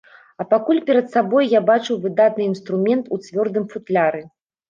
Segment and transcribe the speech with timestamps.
[0.43, 4.21] А пакуль перад сабой я бачыў выдатны інструмент у цвёрдым футляры.